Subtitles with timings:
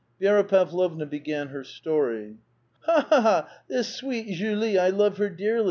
[0.19, 2.37] Vi^ra Pavlovna began her story.
[2.87, 3.05] "Ha!
[3.07, 3.21] ha!
[3.21, 3.49] ha!
[3.67, 5.59] This sweet Julie, I love her dearlv!'